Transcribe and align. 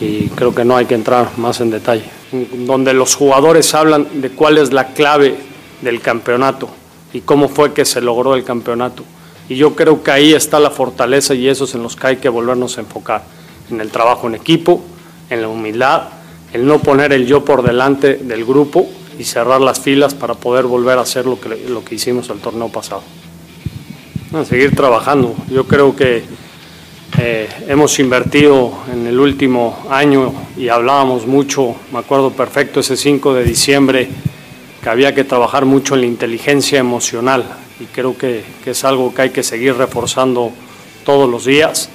y 0.00 0.28
creo 0.28 0.54
que 0.54 0.64
no 0.64 0.76
hay 0.76 0.86
que 0.86 0.94
entrar 0.94 1.36
más 1.38 1.60
en 1.60 1.70
detalle. 1.70 2.04
Donde 2.66 2.92
los 2.94 3.14
jugadores 3.14 3.74
hablan 3.74 4.20
de 4.20 4.30
cuál 4.30 4.58
es 4.58 4.72
la 4.72 4.88
clave 4.88 5.36
del 5.82 6.00
campeonato 6.00 6.68
y 7.12 7.20
cómo 7.20 7.48
fue 7.48 7.72
que 7.72 7.84
se 7.84 8.00
logró 8.00 8.34
el 8.34 8.44
campeonato. 8.44 9.04
Y 9.48 9.56
yo 9.56 9.74
creo 9.74 10.02
que 10.02 10.10
ahí 10.10 10.34
está 10.34 10.60
la 10.60 10.70
fortaleza 10.70 11.34
y 11.34 11.48
eso 11.48 11.64
es 11.64 11.74
en 11.74 11.82
los 11.82 11.96
que 11.96 12.06
hay 12.06 12.16
que 12.16 12.28
volvernos 12.28 12.76
a 12.76 12.82
enfocar, 12.82 13.24
en 13.70 13.80
el 13.80 13.90
trabajo 13.90 14.26
en 14.26 14.34
equipo, 14.34 14.82
en 15.30 15.42
la 15.42 15.48
humildad, 15.48 16.02
el 16.52 16.66
no 16.66 16.80
poner 16.80 17.12
el 17.12 17.26
yo 17.26 17.44
por 17.44 17.62
delante 17.62 18.16
del 18.16 18.44
grupo 18.44 18.88
y 19.18 19.24
cerrar 19.24 19.60
las 19.60 19.80
filas 19.80 20.14
para 20.14 20.34
poder 20.34 20.66
volver 20.66 20.98
a 20.98 21.02
hacer 21.02 21.26
lo 21.26 21.40
que, 21.40 21.48
lo 21.68 21.84
que 21.84 21.94
hicimos 21.94 22.28
el 22.30 22.40
torneo 22.40 22.68
pasado. 22.68 23.02
No, 24.30 24.44
seguir 24.44 24.76
trabajando. 24.76 25.34
Yo 25.50 25.66
creo 25.66 25.96
que 25.96 26.22
eh, 27.16 27.48
hemos 27.66 27.98
invertido 27.98 28.72
en 28.92 29.06
el 29.06 29.18
último 29.18 29.86
año 29.90 30.32
y 30.56 30.68
hablábamos 30.68 31.26
mucho, 31.26 31.74
me 31.92 31.98
acuerdo 32.00 32.30
perfecto 32.30 32.80
ese 32.80 32.96
5 32.96 33.34
de 33.34 33.44
diciembre, 33.44 34.08
que 34.82 34.88
había 34.88 35.14
que 35.14 35.24
trabajar 35.24 35.64
mucho 35.64 35.94
en 35.94 36.02
la 36.02 36.06
inteligencia 36.06 36.78
emocional 36.78 37.44
y 37.80 37.84
creo 37.86 38.16
que, 38.16 38.44
es 38.64 38.84
algo 38.84 39.14
que 39.14 39.22
hay 39.22 39.30
que 39.30 39.42
seguir 39.42 39.74
reforzando 39.74 40.52
todos 41.04 41.28
los 41.28 41.44
días, 41.44 41.88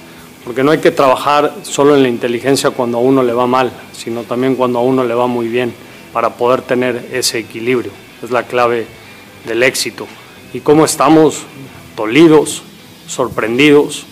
porque 0.44 0.62
no 0.62 0.72
hay 0.72 0.78
que 0.78 0.90
trabajar 0.90 1.54
solo 1.62 1.96
en 1.96 2.02
la 2.02 2.08
inteligencia 2.08 2.70
cuando 2.70 2.98
a 2.98 3.00
uno 3.00 3.22
le 3.22 3.32
va 3.32 3.46
mal, 3.46 3.70
sino 3.92 4.24
también 4.24 4.56
cuando 4.56 4.80
a 4.80 4.82
uno 4.82 5.04
le 5.04 5.14
va 5.14 5.26
muy 5.26 5.48
bien, 5.48 5.72
para 6.12 6.30
poder 6.30 6.62
tener 6.62 7.08
ese 7.12 7.38
equilibrio. 7.38 7.92
Es 8.22 8.30
la 8.30 8.42
clave 8.42 8.86
del 9.46 9.62
éxito. 9.62 10.06
¿Y 10.52 10.60
cómo 10.60 10.84
estamos? 10.84 11.42
Dolidos, 11.96 12.62
sorprendidos, 13.06 14.06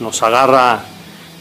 nos 0.00 0.22
agarra 0.22 0.84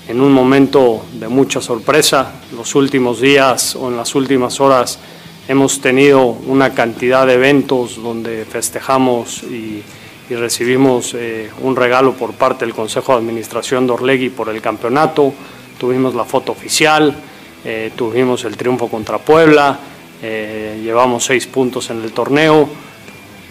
en 0.07 0.21
un 0.21 0.31
momento 0.31 1.05
de 1.13 1.27
mucha 1.27 1.61
sorpresa. 1.61 2.31
Los 2.55 2.75
últimos 2.75 3.19
días 3.19 3.75
o 3.75 3.89
en 3.89 3.97
las 3.97 4.13
últimas 4.15 4.59
horas 4.59 4.99
hemos 5.47 5.81
tenido 5.81 6.25
una 6.25 6.73
cantidad 6.73 7.25
de 7.25 7.33
eventos 7.33 8.01
donde 8.01 8.45
festejamos 8.45 9.43
y, 9.43 9.83
recibimos 10.27 11.13
eh, 11.13 11.51
un 11.61 11.75
regalo 11.75 12.13
por 12.13 12.33
parte 12.33 12.65
del 12.65 12.73
Consejo 12.73 13.11
de 13.11 13.19
Administración 13.19 13.85
de 13.85 13.93
Orlegui 13.93 14.29
por 14.29 14.49
el 14.49 14.59
campeonato. 14.59 15.31
Tuvimos 15.77 16.15
la 16.15 16.25
foto 16.25 16.51
oficial, 16.51 17.15
eh, 17.63 17.91
tuvimos 17.95 18.43
el 18.43 18.57
triunfo 18.57 18.87
contra 18.87 19.19
Puebla, 19.19 19.77
eh, 20.23 20.81
llevamos 20.83 21.25
seis 21.25 21.45
puntos 21.45 21.91
en 21.91 22.01
el 22.01 22.11
torneo. 22.11 22.67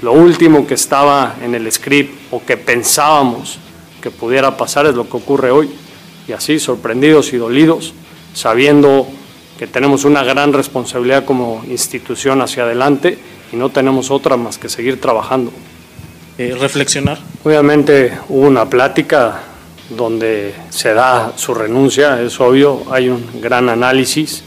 Lo 0.03 0.14
último 0.14 0.66
que 0.66 0.75
estaba 0.75 1.37
en 1.41 1.54
el 1.54 1.70
script 1.70 2.32
o 2.32 2.44
que 2.44 2.56
pensábamos 2.56 3.60
que 4.04 4.10
pudiera 4.10 4.54
pasar 4.59 4.84
es 4.84 4.94
lo 4.94 5.09
que 5.09 5.16
ocurre 5.16 5.50
hoy. 5.50 5.70
Y 6.28 6.32
así, 6.32 6.59
sorprendidos 6.59 7.32
y 7.32 7.38
dolidos, 7.38 7.94
sabiendo 8.34 9.06
que 9.59 9.66
tenemos 9.66 10.04
una 10.04 10.22
gran 10.22 10.53
responsabilidad 10.53 11.25
como 11.25 11.65
institución 11.70 12.43
hacia 12.43 12.64
adelante 12.64 13.16
y 13.50 13.56
no 13.56 13.70
tenemos 13.70 14.10
otra 14.10 14.37
más 14.37 14.59
que 14.59 14.69
seguir 14.69 15.00
trabajando. 15.00 15.53
reflexionar. 16.37 17.19
Obviamente 17.44 18.12
hubo 18.28 18.47
una 18.47 18.69
plática 18.69 19.41
donde 19.88 20.54
se 20.69 20.93
da 20.93 21.32
su 21.37 21.54
renuncia, 21.54 22.20
es 22.20 22.38
obvio, 22.41 22.82
hay 22.91 23.09
un 23.09 23.41
gran 23.41 23.70
análisis, 23.70 24.44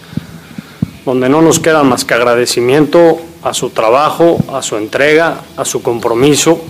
donde 1.04 1.30
no 1.30 1.42
nos 1.42 1.60
queda 1.60 1.82
más 1.82 2.06
que 2.06 2.14
agradecimiento 2.14 3.20
a 3.42 3.56
su 3.56 3.72
trabajo, 3.72 4.38
a 4.54 4.62
su 4.62 4.76
entrega, 4.78 5.42
a 5.56 5.66
su 5.66 5.82
compromiso, 5.82 6.62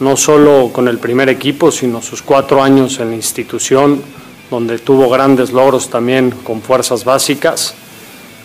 no 0.00 0.16
solo 0.16 0.70
con 0.72 0.88
el 0.88 0.98
primer 0.98 1.28
equipo, 1.28 1.70
sino 1.70 2.00
sus 2.02 2.22
cuatro 2.22 2.62
años 2.62 2.98
en 3.00 3.10
la 3.10 3.16
institución, 3.16 4.02
donde 4.50 4.78
tuvo 4.78 5.08
grandes 5.10 5.52
logros 5.52 5.90
también 5.90 6.30
con 6.30 6.62
fuerzas 6.62 7.04
básicas. 7.04 7.74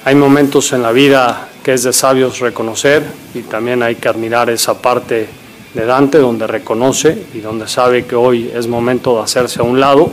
Hay 0.03 0.15
momentos 0.15 0.73
en 0.73 0.83
la 0.83 0.91
vida 0.91 1.49
que 1.63 1.73
es 1.73 1.83
de 1.83 1.93
sabios 1.93 2.39
reconocer 2.39 3.03
y 3.33 3.41
también 3.41 3.81
hay 3.81 3.95
que 3.95 4.09
admirar 4.09 4.49
esa 4.49 4.79
parte 4.79 5.27
de 5.73 5.85
Dante 5.85 6.19
donde 6.19 6.45
reconoce 6.45 7.25
y 7.33 7.39
donde 7.39 7.67
sabe 7.67 8.05
que 8.05 8.15
hoy 8.15 8.51
es 8.53 8.67
momento 8.67 9.15
de 9.15 9.23
hacerse 9.23 9.61
a 9.61 9.63
un 9.63 9.79
lado, 9.79 10.11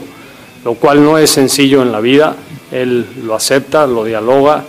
lo 0.63 0.73
cual 0.75 1.03
no 1.03 1.17
es 1.17 1.29
sencillo 1.29 1.81
en 1.81 1.91
la 1.91 1.99
vida. 1.99 2.35
Él 2.71 3.05
lo 3.23 3.35
acepta, 3.35 3.85
lo 3.85 4.03
dialoga, 4.03 4.63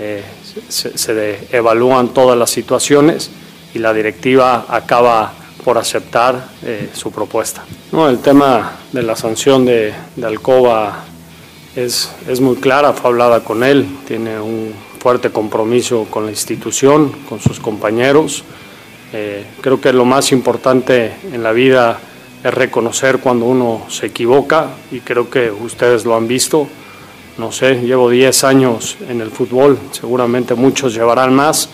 eh, 0.00 0.22
se, 0.68 0.96
se 0.96 1.48
evalúan 1.50 2.14
todas 2.14 2.38
las 2.38 2.50
situaciones 2.50 3.30
y 3.74 3.80
la 3.80 3.92
directiva 3.92 4.66
acaba 4.68 5.43
por 5.64 5.78
aceptar 5.78 6.48
eh, 6.62 6.90
su 6.92 7.10
propuesta. 7.10 7.64
No, 7.92 8.08
el 8.08 8.18
tema 8.18 8.72
de 8.92 9.02
la 9.02 9.16
sanción 9.16 9.64
de, 9.64 9.94
de 10.14 10.26
Alcoba 10.26 11.04
es, 11.74 12.12
es 12.28 12.40
muy 12.40 12.56
clara, 12.56 12.92
fue 12.92 13.10
hablada 13.10 13.40
con 13.42 13.64
él, 13.64 13.86
tiene 14.06 14.38
un 14.38 14.72
fuerte 15.04 15.30
compromiso 15.30 16.06
con 16.10 16.24
la 16.24 16.30
institución, 16.30 17.12
con 17.28 17.40
sus 17.40 17.60
compañeros. 17.60 18.44
Eh, 19.12 19.44
creo 19.60 19.80
que 19.80 19.92
lo 19.92 20.04
más 20.04 20.32
importante 20.32 21.12
en 21.32 21.42
la 21.42 21.52
vida 21.52 21.98
es 22.42 22.54
reconocer 22.54 23.18
cuando 23.18 23.46
uno 23.46 23.86
se 23.88 24.06
equivoca 24.06 24.70
y 24.90 25.00
creo 25.00 25.28
que 25.28 25.50
ustedes 25.50 26.04
lo 26.04 26.16
han 26.16 26.26
visto. 26.26 26.66
no 27.36 27.52
sé, 27.52 27.82
llevo 27.82 28.10
10 28.10 28.44
años 28.44 28.96
en 29.08 29.20
el 29.20 29.30
fútbol, 29.30 29.78
seguramente 29.90 30.54
muchos 30.54 30.94
llevarán 30.94 31.34
más 31.34 31.68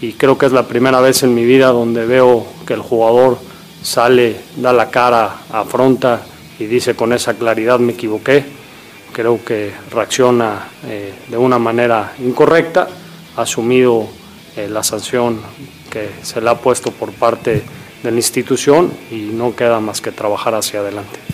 y 0.00 0.14
creo 0.14 0.36
que 0.36 0.46
es 0.46 0.52
la 0.52 0.66
primera 0.66 1.00
vez 1.00 1.22
en 1.22 1.34
mi 1.34 1.44
vida 1.44 1.68
donde 1.68 2.06
veo 2.06 2.44
que 2.66 2.74
el 2.74 2.80
jugador 2.80 3.38
sale, 3.82 4.36
da 4.56 4.72
la 4.72 4.90
cara, 4.90 5.42
afronta 5.50 6.22
y 6.58 6.66
dice 6.66 6.94
con 6.94 7.12
esa 7.12 7.34
claridad 7.34 7.78
me 7.78 7.92
equivoqué. 7.92 8.44
Creo 9.12 9.44
que 9.44 9.72
reacciona 9.90 10.68
eh, 10.86 11.14
de 11.28 11.36
una 11.36 11.58
manera 11.58 12.14
incorrecta, 12.18 12.88
ha 13.36 13.42
asumido 13.42 14.08
eh, 14.56 14.68
la 14.68 14.82
sanción 14.82 15.40
que 15.90 16.10
se 16.22 16.40
le 16.40 16.50
ha 16.50 16.56
puesto 16.56 16.90
por 16.90 17.12
parte 17.12 17.62
de 18.02 18.10
la 18.10 18.16
institución 18.16 18.92
y 19.10 19.30
no 19.32 19.54
queda 19.54 19.80
más 19.80 20.00
que 20.00 20.10
trabajar 20.10 20.54
hacia 20.54 20.80
adelante. 20.80 21.33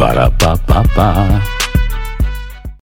Parapapá. 0.00 1.59